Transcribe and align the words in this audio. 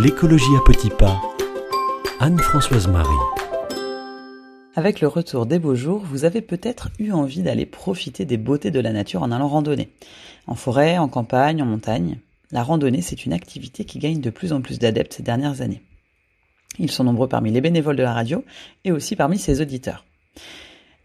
L'écologie 0.00 0.54
à 0.56 0.60
petits 0.64 0.90
pas. 0.90 1.20
Anne-Françoise 2.20 2.86
Marie. 2.86 3.08
Avec 4.76 5.00
le 5.00 5.08
retour 5.08 5.44
des 5.44 5.58
beaux 5.58 5.74
jours, 5.74 6.04
vous 6.04 6.24
avez 6.24 6.40
peut-être 6.40 6.90
eu 7.00 7.10
envie 7.10 7.42
d'aller 7.42 7.66
profiter 7.66 8.24
des 8.24 8.36
beautés 8.36 8.70
de 8.70 8.78
la 8.78 8.92
nature 8.92 9.24
en 9.24 9.32
allant 9.32 9.48
randonner. 9.48 9.88
En 10.46 10.54
forêt, 10.54 10.98
en 10.98 11.08
campagne, 11.08 11.60
en 11.62 11.66
montagne. 11.66 12.20
La 12.52 12.62
randonnée, 12.62 13.02
c'est 13.02 13.26
une 13.26 13.32
activité 13.32 13.84
qui 13.84 13.98
gagne 13.98 14.20
de 14.20 14.30
plus 14.30 14.52
en 14.52 14.60
plus 14.60 14.78
d'adeptes 14.78 15.14
ces 15.14 15.24
dernières 15.24 15.62
années. 15.62 15.82
Ils 16.78 16.92
sont 16.92 17.02
nombreux 17.02 17.28
parmi 17.28 17.50
les 17.50 17.60
bénévoles 17.60 17.96
de 17.96 18.04
la 18.04 18.14
radio 18.14 18.44
et 18.84 18.92
aussi 18.92 19.16
parmi 19.16 19.36
ses 19.36 19.60
auditeurs. 19.60 20.04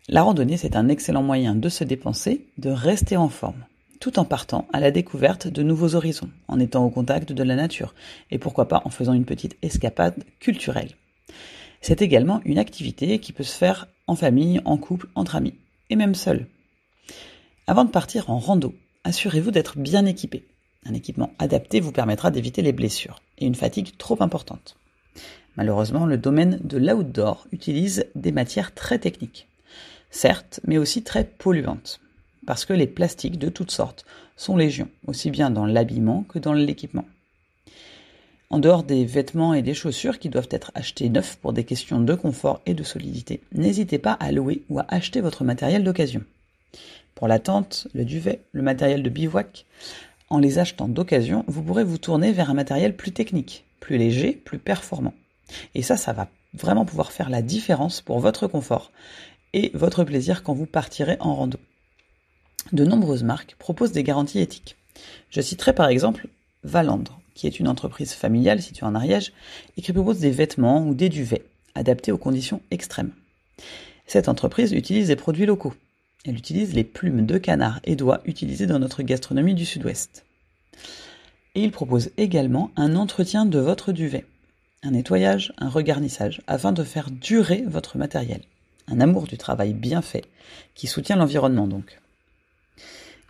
La 0.07 0.21
randonnée, 0.21 0.57
c'est 0.57 0.75
un 0.75 0.87
excellent 0.87 1.23
moyen 1.23 1.55
de 1.55 1.69
se 1.69 1.83
dépenser, 1.83 2.45
de 2.59 2.69
rester 2.69 3.17
en 3.17 3.29
forme 3.29 3.65
tout 4.03 4.19
en 4.19 4.25
partant 4.25 4.67
à 4.73 4.81
la 4.81 4.91
découverte 4.91 5.47
de 5.47 5.63
nouveaux 5.63 5.95
horizons, 5.95 6.29
en 6.49 6.59
étant 6.59 6.83
au 6.83 6.89
contact 6.89 7.31
de 7.31 7.41
la 7.41 7.55
nature, 7.55 7.95
et 8.31 8.37
pourquoi 8.37 8.67
pas 8.67 8.81
en 8.83 8.89
faisant 8.89 9.13
une 9.13 9.23
petite 9.23 9.55
escapade 9.61 10.25
culturelle. 10.41 10.97
C'est 11.79 12.01
également 12.01 12.41
une 12.43 12.57
activité 12.57 13.19
qui 13.19 13.31
peut 13.31 13.45
se 13.45 13.55
faire 13.55 13.87
en 14.07 14.17
famille, 14.17 14.59
en 14.65 14.75
couple, 14.75 15.07
entre 15.15 15.37
amis, 15.37 15.53
et 15.89 15.95
même 15.95 16.15
seul. 16.15 16.47
Avant 17.65 17.85
de 17.85 17.91
partir 17.91 18.29
en 18.29 18.39
rando, 18.39 18.75
assurez-vous 19.05 19.51
d'être 19.51 19.77
bien 19.77 20.05
équipé. 20.05 20.43
Un 20.85 20.95
équipement 20.95 21.31
adapté 21.39 21.79
vous 21.79 21.93
permettra 21.93 22.29
d'éviter 22.29 22.61
les 22.61 22.73
blessures 22.73 23.21
et 23.37 23.45
une 23.45 23.55
fatigue 23.55 23.95
trop 23.97 24.21
importante. 24.21 24.75
Malheureusement, 25.55 26.05
le 26.05 26.17
domaine 26.17 26.59
de 26.61 26.77
l'outdoor 26.77 27.47
utilise 27.53 28.05
des 28.15 28.33
matières 28.33 28.73
très 28.73 28.99
techniques. 28.99 29.47
Certes, 30.09 30.59
mais 30.67 30.77
aussi 30.77 31.03
très 31.03 31.23
polluantes 31.23 32.01
parce 32.45 32.65
que 32.65 32.73
les 32.73 32.87
plastiques 32.87 33.39
de 33.39 33.49
toutes 33.49 33.71
sortes 33.71 34.05
sont 34.35 34.57
légion, 34.57 34.89
aussi 35.07 35.31
bien 35.31 35.49
dans 35.49 35.65
l'habillement 35.65 36.23
que 36.23 36.39
dans 36.39 36.53
l'équipement. 36.53 37.05
En 38.49 38.59
dehors 38.59 38.83
des 38.83 39.05
vêtements 39.05 39.53
et 39.53 39.63
des 39.63 39.73
chaussures 39.73 40.19
qui 40.19 40.29
doivent 40.29 40.49
être 40.51 40.71
achetés 40.75 41.09
neufs 41.09 41.37
pour 41.37 41.53
des 41.53 41.63
questions 41.63 41.99
de 41.99 42.13
confort 42.13 42.61
et 42.65 42.73
de 42.73 42.83
solidité, 42.83 43.41
n'hésitez 43.51 43.97
pas 43.97 44.13
à 44.13 44.31
louer 44.31 44.63
ou 44.69 44.79
à 44.79 44.85
acheter 44.89 45.21
votre 45.21 45.43
matériel 45.43 45.83
d'occasion. 45.83 46.23
Pour 47.15 47.27
la 47.27 47.39
tente, 47.39 47.87
le 47.93 48.05
duvet, 48.05 48.41
le 48.51 48.61
matériel 48.61 49.01
de 49.01 49.09
bivouac, 49.09 49.65
en 50.29 50.39
les 50.39 50.59
achetant 50.59 50.87
d'occasion, 50.87 51.45
vous 51.47 51.63
pourrez 51.63 51.83
vous 51.83 51.97
tourner 51.97 52.31
vers 52.31 52.49
un 52.49 52.55
matériel 52.55 52.95
plus 52.95 53.11
technique, 53.11 53.65
plus 53.79 53.97
léger, 53.97 54.33
plus 54.33 54.59
performant. 54.59 55.13
Et 55.75 55.81
ça, 55.81 55.97
ça 55.97 56.13
va 56.13 56.27
vraiment 56.53 56.85
pouvoir 56.85 57.11
faire 57.11 57.29
la 57.29 57.41
différence 57.41 58.01
pour 58.01 58.19
votre 58.19 58.47
confort 58.47 58.91
et 59.53 59.71
votre 59.73 60.03
plaisir 60.03 60.43
quand 60.43 60.53
vous 60.53 60.65
partirez 60.65 61.17
en 61.19 61.35
rando 61.35 61.57
de 62.73 62.83
nombreuses 62.83 63.23
marques 63.23 63.55
proposent 63.57 63.91
des 63.91 64.03
garanties 64.03 64.39
éthiques. 64.39 64.75
Je 65.29 65.41
citerai 65.41 65.73
par 65.73 65.87
exemple 65.87 66.27
Valandre, 66.63 67.19
qui 67.35 67.47
est 67.47 67.59
une 67.59 67.67
entreprise 67.67 68.13
familiale 68.13 68.61
située 68.61 68.85
en 68.85 68.95
Ariège 68.95 69.31
et 69.77 69.81
qui 69.81 69.93
propose 69.93 70.19
des 70.19 70.31
vêtements 70.31 70.85
ou 70.85 70.93
des 70.93 71.09
duvets 71.09 71.45
adaptés 71.75 72.11
aux 72.11 72.17
conditions 72.17 72.61
extrêmes. 72.71 73.11
Cette 74.05 74.27
entreprise 74.27 74.73
utilise 74.73 75.07
des 75.07 75.15
produits 75.15 75.45
locaux. 75.45 75.73
Elle 76.25 76.37
utilise 76.37 76.73
les 76.73 76.83
plumes 76.83 77.25
de 77.25 77.37
canard 77.37 77.79
et 77.83 77.95
d'oie 77.95 78.21
utilisées 78.25 78.67
dans 78.67 78.79
notre 78.79 79.03
gastronomie 79.03 79.55
du 79.55 79.65
sud-ouest. 79.65 80.25
Et 81.55 81.63
il 81.63 81.71
propose 81.71 82.09
également 82.17 82.71
un 82.75 82.95
entretien 82.95 83.45
de 83.45 83.59
votre 83.59 83.91
duvet, 83.91 84.25
un 84.81 84.91
nettoyage, 84.91 85.53
un 85.57 85.69
regarnissage, 85.69 86.41
afin 86.47 86.71
de 86.71 86.83
faire 86.83 87.11
durer 87.11 87.63
votre 87.67 87.97
matériel. 87.97 88.41
Un 88.87 88.99
amour 88.99 89.27
du 89.27 89.37
travail 89.37 89.73
bien 89.73 90.01
fait, 90.01 90.25
qui 90.75 90.87
soutient 90.87 91.15
l'environnement 91.15 91.67
donc. 91.67 91.99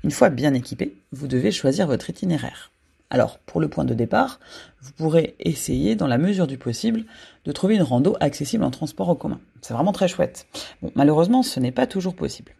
Une 0.04 0.12
fois 0.12 0.30
bien 0.30 0.54
équipé, 0.54 0.98
vous 1.14 1.28
devez 1.28 1.52
choisir 1.52 1.88
votre 1.88 2.10
itinéraire. 2.10 2.72
Alors, 3.10 3.38
pour 3.40 3.62
le 3.62 3.70
point 3.70 3.86
de 3.86 3.94
départ, 3.94 4.40
vous 4.82 4.92
pourrez 4.92 5.36
essayer, 5.40 5.96
dans 5.96 6.08
la 6.08 6.18
mesure 6.18 6.46
du 6.46 6.58
possible, 6.58 7.06
de 7.46 7.52
trouver 7.54 7.76
une 7.76 7.84
rando 7.84 8.18
accessible 8.20 8.66
en 8.66 8.72
transport 8.72 9.08
en 9.08 9.16
commun. 9.16 9.40
C'est 9.62 9.74
vraiment 9.74 9.94
très 9.94 10.10
chouette. 10.10 10.48
Bon, 10.82 10.92
malheureusement, 10.96 11.42
ce 11.42 11.60
n'est 11.62 11.72
pas 11.72 11.88
toujours 11.88 12.16
possible. 12.16 12.54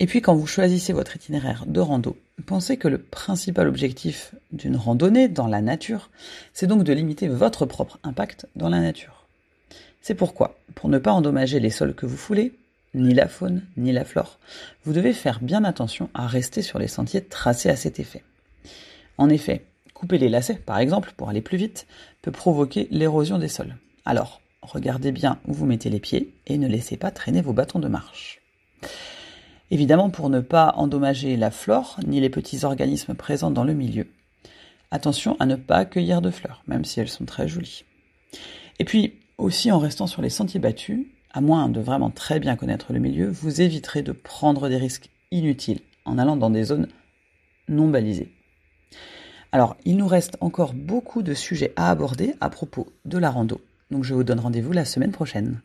Et 0.00 0.06
puis, 0.06 0.22
quand 0.22 0.34
vous 0.34 0.48
choisissez 0.48 0.92
votre 0.92 1.14
itinéraire 1.14 1.66
de 1.68 1.78
rando, 1.78 2.16
pensez 2.46 2.78
que 2.78 2.88
le 2.88 2.98
principal 2.98 3.68
objectif 3.68 4.34
d'une 4.50 4.76
randonnée 4.76 5.28
dans 5.28 5.46
la 5.46 5.60
nature, 5.60 6.10
c'est 6.52 6.66
donc 6.66 6.82
de 6.82 6.92
limiter 6.92 7.28
votre 7.28 7.64
propre 7.64 8.00
impact 8.02 8.48
dans 8.56 8.68
la 8.68 8.80
nature. 8.80 9.26
C'est 10.00 10.16
pourquoi, 10.16 10.58
pour 10.74 10.88
ne 10.88 10.98
pas 10.98 11.12
endommager 11.12 11.60
les 11.60 11.70
sols 11.70 11.94
que 11.94 12.06
vous 12.06 12.16
foulez, 12.16 12.54
ni 12.94 13.14
la 13.14 13.28
faune, 13.28 13.62
ni 13.76 13.92
la 13.92 14.04
flore. 14.04 14.38
Vous 14.84 14.92
devez 14.92 15.12
faire 15.12 15.40
bien 15.40 15.64
attention 15.64 16.10
à 16.14 16.26
rester 16.26 16.62
sur 16.62 16.78
les 16.78 16.88
sentiers 16.88 17.24
tracés 17.24 17.70
à 17.70 17.76
cet 17.76 18.00
effet. 18.00 18.22
En 19.18 19.28
effet, 19.28 19.64
couper 19.94 20.18
les 20.18 20.28
lacets, 20.28 20.54
par 20.54 20.78
exemple, 20.78 21.12
pour 21.16 21.28
aller 21.28 21.42
plus 21.42 21.58
vite, 21.58 21.86
peut 22.22 22.32
provoquer 22.32 22.88
l'érosion 22.90 23.38
des 23.38 23.48
sols. 23.48 23.76
Alors, 24.04 24.40
regardez 24.62 25.12
bien 25.12 25.38
où 25.46 25.52
vous 25.52 25.66
mettez 25.66 25.90
les 25.90 26.00
pieds 26.00 26.34
et 26.46 26.58
ne 26.58 26.68
laissez 26.68 26.96
pas 26.96 27.10
traîner 27.10 27.40
vos 27.40 27.52
bâtons 27.52 27.78
de 27.78 27.88
marche. 27.88 28.40
Évidemment, 29.70 30.10
pour 30.10 30.28
ne 30.28 30.40
pas 30.40 30.74
endommager 30.76 31.36
la 31.36 31.50
flore 31.50 31.98
ni 32.06 32.20
les 32.20 32.30
petits 32.30 32.64
organismes 32.64 33.14
présents 33.14 33.50
dans 33.50 33.64
le 33.64 33.74
milieu. 33.74 34.06
Attention 34.90 35.36
à 35.40 35.46
ne 35.46 35.56
pas 35.56 35.86
cueillir 35.86 36.20
de 36.20 36.30
fleurs, 36.30 36.62
même 36.66 36.84
si 36.84 37.00
elles 37.00 37.08
sont 37.08 37.24
très 37.24 37.48
jolies. 37.48 37.84
Et 38.78 38.84
puis, 38.84 39.14
aussi 39.38 39.70
en 39.72 39.78
restant 39.78 40.06
sur 40.06 40.20
les 40.20 40.28
sentiers 40.28 40.60
battus, 40.60 41.06
à 41.32 41.40
moins 41.40 41.68
de 41.68 41.80
vraiment 41.80 42.10
très 42.10 42.40
bien 42.40 42.56
connaître 42.56 42.92
le 42.92 42.98
milieu, 42.98 43.28
vous 43.28 43.60
éviterez 43.60 44.02
de 44.02 44.12
prendre 44.12 44.68
des 44.68 44.76
risques 44.76 45.10
inutiles 45.30 45.80
en 46.04 46.18
allant 46.18 46.36
dans 46.36 46.50
des 46.50 46.64
zones 46.64 46.88
non 47.68 47.88
balisées. 47.88 48.32
Alors, 49.50 49.76
il 49.84 49.96
nous 49.96 50.06
reste 50.06 50.36
encore 50.40 50.72
beaucoup 50.72 51.22
de 51.22 51.34
sujets 51.34 51.72
à 51.76 51.90
aborder 51.90 52.34
à 52.40 52.50
propos 52.50 52.92
de 53.04 53.18
la 53.18 53.30
rando. 53.30 53.60
Donc 53.90 54.04
je 54.04 54.14
vous 54.14 54.24
donne 54.24 54.40
rendez-vous 54.40 54.72
la 54.72 54.86
semaine 54.86 55.12
prochaine. 55.12 55.60